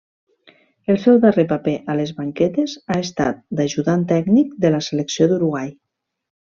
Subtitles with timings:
[0.93, 5.75] El seu darrer paper a les banquetes ha estat d'ajudant tècnic de la Selecció d'Uruguai.